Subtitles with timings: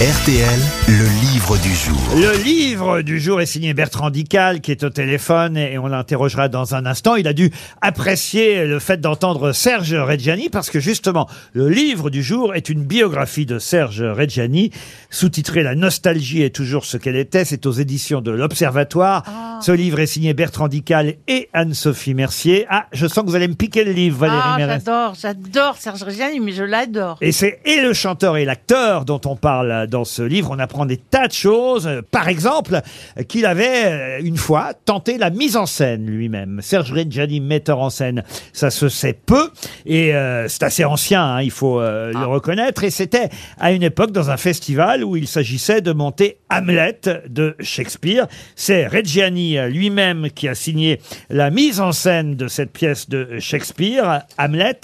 [0.00, 1.96] RTL, le livre du jour.
[2.16, 6.48] Le livre du jour est signé Bertrand Dical qui est au téléphone et on l'interrogera
[6.48, 7.14] dans un instant.
[7.14, 12.24] Il a dû apprécier le fait d'entendre Serge Reggiani parce que justement le livre du
[12.24, 14.72] jour est une biographie de Serge Reggiani
[15.10, 17.44] sous-titré La nostalgie est toujours ce qu'elle était.
[17.44, 19.22] C'est aux éditions de l'Observatoire.
[19.62, 22.66] Ce livre est signé Bertrand Dical et Anne-Sophie Mercier.
[22.68, 26.02] Ah, je sens que vous allez me piquer le livre Valérie Ah, j'adore, j'adore Serge
[26.02, 27.16] Reggiani, mais je l'adore.
[27.20, 30.50] Et c'est et le chanteur et l'acteur dont on parle dans ce livre.
[30.50, 31.86] On apprend des tas de choses.
[31.86, 32.80] Euh, Par exemple,
[33.18, 36.60] euh, qu'il avait euh, une fois tenté la mise en scène lui-même.
[36.62, 39.50] Serge Reggiani, metteur en scène, ça se sait peu.
[39.86, 42.84] Et euh, c'est assez ancien, hein, il faut euh, le reconnaître.
[42.84, 47.56] Et c'était à une époque dans un festival où il s'agissait de monter Hamlet de
[47.60, 48.26] Shakespeare.
[48.56, 53.38] C'est Reggiani euh, lui-même qui a signé la mise en scène de cette pièce de
[53.38, 54.80] Shakespeare, Hamlet.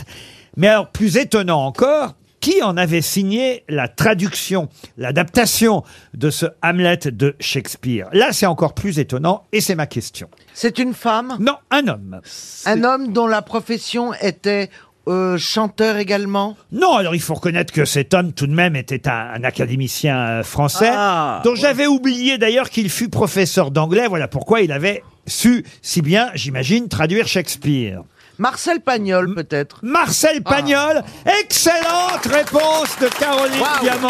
[0.56, 2.14] Mais alors, plus étonnant encore,
[2.46, 4.68] qui en avait signé la traduction,
[4.98, 5.82] l'adaptation
[6.14, 8.06] de ce Hamlet de Shakespeare?
[8.12, 10.28] Là, c'est encore plus étonnant et c'est ma question.
[10.54, 11.36] C'est une femme?
[11.40, 12.20] Non, un homme.
[12.66, 14.70] Un homme dont la profession était
[15.08, 16.56] euh, chanteur également?
[16.70, 20.16] Non, alors il faut reconnaître que cet homme tout de même était un, un académicien
[20.16, 24.06] euh, français, Ah, dont j'avais oublié d'ailleurs qu'il fut professeur d'anglais.
[24.06, 28.02] Voilà pourquoi il avait su si bien, j'imagine, traduire Shakespeare.
[28.38, 31.02] Marcel Pagnol, peut-être Marcel Pagnol,
[31.40, 33.80] excellente réponse de Caroline Waouh.
[33.82, 34.08] Diamant.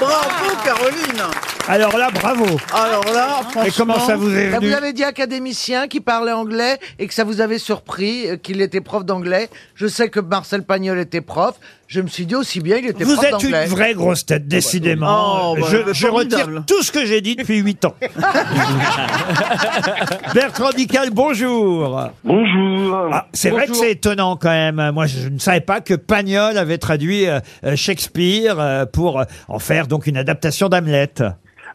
[0.00, 1.22] Bravo Caroline
[1.68, 2.46] Alors là, bravo.
[2.72, 3.62] Alors là, franchement...
[3.64, 7.06] Et comment ça vous est Bah, venu Vous avez dit académicien qui parlait anglais et
[7.06, 9.48] que ça vous avait surpris euh, qu'il était prof d'anglais.
[9.74, 11.54] Je sais que Marcel Pagnol était prof.
[11.94, 14.48] Je me suis dit aussi bien il était Vous prof êtes une vraie grosse tête,
[14.48, 15.52] décidément.
[15.52, 17.94] Oh, bah, je c'est je retire tout ce que j'ai dit depuis 8 ans.
[20.34, 22.10] Bertrand Dical, bonjour.
[22.24, 23.10] Bonjour.
[23.12, 24.90] Ah, c'est vrai que c'est étonnant quand même.
[24.92, 29.24] Moi, je ne savais pas que Pagnol avait traduit euh, euh, Shakespeare euh, pour euh,
[29.46, 31.12] en faire donc une adaptation d'Hamlet.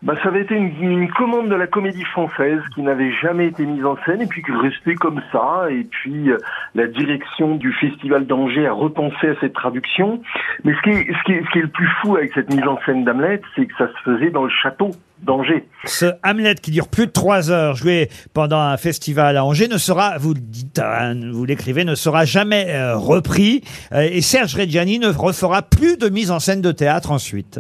[0.02, 3.66] Bah, ça avait été une, une commande de la comédie française qui n'avait jamais été
[3.66, 5.68] mise en scène et puis qui restait comme ça.
[5.70, 6.38] Et puis euh,
[6.74, 10.22] la direction du Festival d'Angers a repensé à cette traduction.
[10.64, 12.50] Mais ce qui est, ce qui est, ce qui est le plus fou avec cette
[12.50, 15.68] mise en scène d'Hamlet, c'est que ça se faisait dans le château d'Angers.
[15.84, 19.78] Ce Hamlet qui dure plus de trois heures, joué pendant un festival à Angers, ne
[19.78, 23.64] sera, vous le dites, hein, vous l'écrivez, ne sera jamais euh, repris.
[23.92, 27.60] Euh, et Serge Reggiani ne refera plus de mise en scène de théâtre ensuite.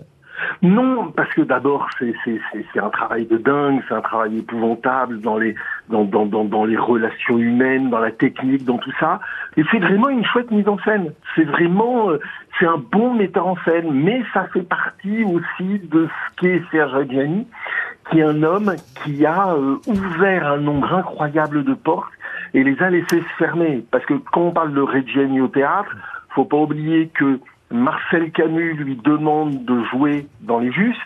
[0.61, 2.13] Non, parce que d'abord c'est
[2.79, 5.55] un travail de dingue, c'est un travail épouvantable dans les
[5.89, 9.19] dans dans dans les relations humaines, dans la technique, dans tout ça.
[9.57, 11.13] Et c'est vraiment une chouette mise en scène.
[11.35, 12.19] C'est vraiment euh,
[12.59, 16.94] c'est un bon metteur en scène, mais ça fait partie aussi de ce qu'est Serge
[16.94, 17.47] Reggiani,
[18.09, 22.11] qui est un homme qui a euh, ouvert un nombre incroyable de portes
[22.53, 23.83] et les a laissées se fermer.
[23.91, 25.95] Parce que quand on parle de Reggiani au théâtre,
[26.29, 27.39] faut pas oublier que
[27.72, 31.00] Marcel Camus lui demande de jouer dans Les Justes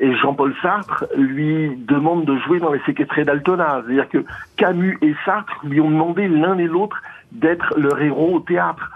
[0.00, 3.82] et Jean-Paul Sartre lui demande de jouer dans Les Séquestrés d'Altona.
[3.86, 4.24] C'est-à-dire que
[4.56, 7.00] Camus et Sartre lui ont demandé l'un et l'autre
[7.30, 8.90] d'être leur héros au théâtre.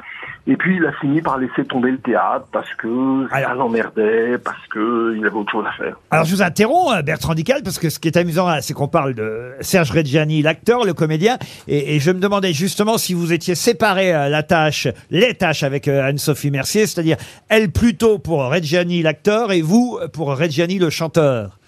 [0.49, 4.39] Et puis il a fini par laisser tomber le théâtre parce que ça Alors- l'emmerdait,
[4.39, 5.97] parce que il avait autre chose à faire.
[6.11, 8.73] Alors je vous interromps, euh, Bertrand Dical, parce que ce qui est amusant, là, c'est
[8.73, 11.37] qu'on parle de Serge Reggiani, l'acteur, le comédien,
[11.67, 15.65] et, et je me demandais justement si vous étiez séparé euh, la tâche, les tâches
[15.65, 17.17] avec euh, Anne-Sophie Mercier, c'est-à-dire
[17.49, 21.59] elle plutôt pour Reggiani, l'acteur, et vous pour Reggiani, le chanteur.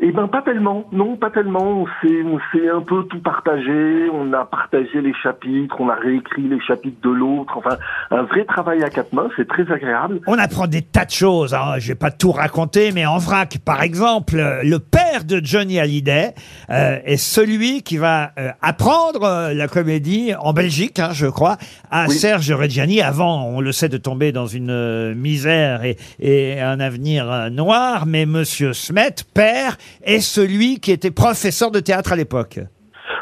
[0.00, 1.82] Eh ben pas tellement, non pas tellement.
[1.82, 4.08] On s'est on s'est un peu tout partagé.
[4.12, 7.56] On a partagé les chapitres, on a réécrit les chapitres de l'autre.
[7.56, 7.76] Enfin,
[8.10, 9.28] un vrai travail à quatre mains.
[9.36, 10.20] C'est très agréable.
[10.26, 11.78] On apprend des tas de choses, hein.
[11.78, 15.80] je vais pas tout raconter, mais en vrac, par exemple, euh, le père de Johnny
[15.80, 16.34] Hallyday
[16.70, 21.56] euh, est celui qui va euh, apprendre euh, la comédie en Belgique, hein, je crois,
[21.90, 22.14] à Oui.
[22.14, 26.78] Serge Reggiani, avant, on le sait, de tomber dans une euh, misère et, et un
[26.78, 32.16] avenir euh, noir, mais Monsieur Smet, père, est celui qui était professeur de théâtre à
[32.16, 32.60] l'époque.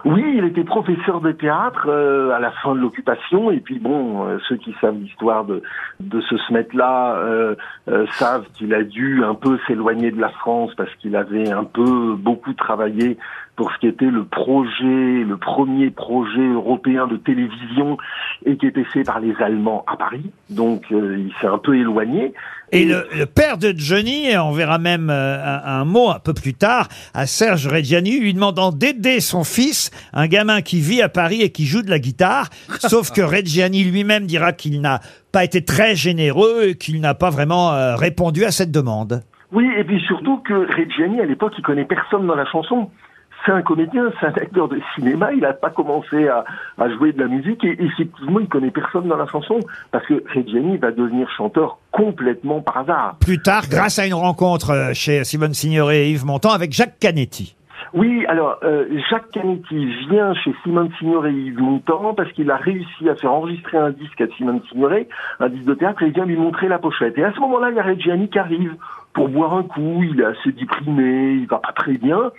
[0.06, 3.50] Oui, il était professeur de théâtre euh, à la fin de l'occupation.
[3.50, 5.62] Et puis bon, euh, ceux qui savent l'histoire de,
[6.00, 7.56] ce Smet-là euh,
[8.12, 12.14] savent qu'il a dû un peu s'éloigner de la France parce qu'il avait un peu
[12.14, 13.18] beaucoup travaillé
[13.56, 17.96] pour ce qui était le projet, le premier projet européen de télévision
[18.44, 20.30] et qui était fait par les Allemands à Paris.
[20.50, 22.34] Donc euh, il s'est un peu éloigné.
[22.72, 26.18] Et le, le père de Johnny, et on verra même euh, un, un mot un
[26.18, 31.00] peu plus tard, à Serge Reggiani, lui demandant d'aider son fils, un gamin qui vit
[31.00, 32.48] à Paris et qui joue de la guitare.
[32.80, 35.00] Sauf que Reggiani lui-même dira qu'il n'a
[35.32, 39.22] pas été très généreux et qu'il n'a pas vraiment euh, répondu à cette demande.
[39.52, 42.90] Oui, et puis surtout que Reggiani, à l'époque, il connaît personne dans la chanson.
[43.46, 45.32] C'est un comédien, c'est un acteur de cinéma.
[45.32, 46.44] Il n'a pas commencé à,
[46.78, 49.60] à jouer de la musique et effectivement, il connaît personne dans la chanson
[49.92, 53.16] parce que Reggiani va devenir chanteur complètement par hasard.
[53.20, 56.98] Plus tard, grâce à une rencontre euh, chez Simone Signoret et Yves Montand avec Jacques
[56.98, 57.56] Canetti.
[57.94, 62.56] Oui, alors euh, Jacques Canetti vient chez Simone Signoret et Yves Montand parce qu'il a
[62.56, 65.08] réussi à faire enregistrer un disque à Simone Signoret,
[65.40, 67.16] un disque de théâtre, et il vient lui montrer la pochette.
[67.16, 68.74] Et à ce moment-là, il y a Reggiani qui arrive
[69.12, 72.32] pour boire un coup, il est assez déprimé, il va pas très bien.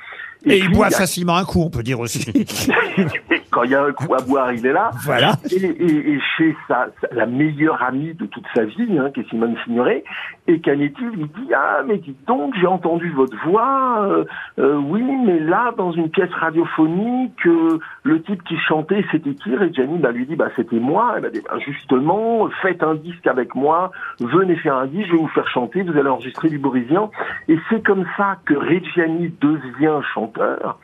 [0.50, 2.26] Et, il puis, boit facilement un coup, on peut dire aussi.
[3.57, 4.92] Quand il y a un coup à boire, il est là.
[5.04, 5.31] Voilà.
[5.51, 9.21] Et, et- et chez sa, sa- la meilleure amie de toute sa vie, hein, qui
[9.21, 10.04] est Simone Signoret,
[10.48, 14.25] et Canetti lui dit ah mais dites donc j'ai entendu votre voix, euh,
[14.59, 19.51] euh, oui mais là dans une pièce radiophonique euh, le type qui chantait c'était qui?
[19.54, 21.15] Et Gianni bah, lui dit bah c'était moi.
[21.33, 25.27] Dit bah, justement faites un disque avec moi, venez faire un disque, je vais vous
[25.30, 27.09] faire chanter, vous allez enregistrer du Borisien.
[27.48, 30.77] Et c'est comme ça que Reggiani devient chanteur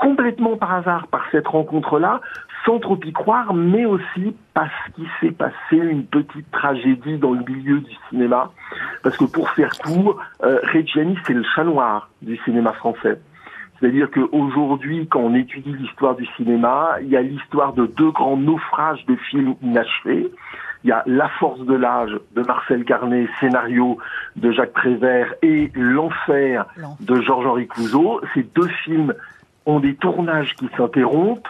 [0.00, 2.20] complètement par hasard par cette rencontre-là,
[2.64, 7.44] sans trop y croire, mais aussi parce qu'il s'est passé une petite tragédie dans le
[7.46, 8.50] milieu du cinéma.
[9.02, 13.20] Parce que pour faire court, euh, Reggiani, c'est le chat noir du cinéma français.
[13.78, 18.36] C'est-à-dire qu'aujourd'hui, quand on étudie l'histoire du cinéma, il y a l'histoire de deux grands
[18.36, 20.30] naufrages de films inachevés.
[20.84, 23.98] Il y a La force de l'âge de Marcel Carnet, scénario
[24.36, 26.66] de Jacques Prévert, et L'enfer
[27.00, 28.20] de Georges-Henri Clouzot.
[28.34, 29.14] Ces deux films
[29.66, 31.48] ont des tournages qui s'interrompent,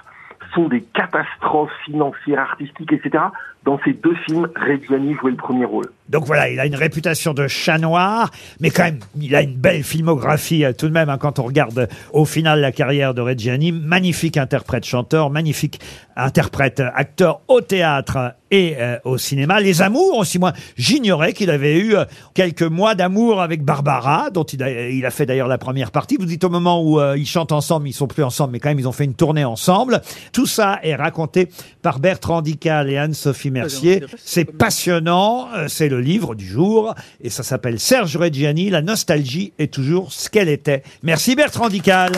[0.54, 3.24] sont des catastrophes financières, artistiques, etc.
[3.64, 5.86] Dans ces deux films, Reggiani jouait le premier rôle.
[6.10, 9.54] Donc voilà, il a une réputation de chat noir, mais quand même, il a une
[9.54, 13.14] belle filmographie euh, tout de même hein, quand on regarde euh, au final la carrière
[13.14, 13.70] de Reggiani.
[13.70, 15.78] Magnifique interprète-chanteur, magnifique
[16.16, 19.60] interprète, euh, au théâtre et au cinéma.
[19.60, 21.94] Les amours aussi, moi, j'ignorais qu'il avait eu
[22.34, 24.60] quelques mois d'amour avec Barbara, dont il
[25.06, 26.16] a, fait d'ailleurs la première partie.
[26.18, 28.80] Vous dites au moment où ils chantent ensemble, ils sont plus ensemble, mais quand même,
[28.80, 30.00] ils ont fait une tournée ensemble.
[30.32, 31.48] Tout ça est raconté
[31.80, 34.02] par Bertrand Dical et Anne-Sophie Mercier.
[34.24, 39.52] C'est passionnant, euh, c'est le livre du jour, et ça s'appelle Serge Reggiani, la nostalgie
[39.58, 40.82] est toujours ce qu'elle était.
[41.02, 42.12] Merci Bertrand Dical.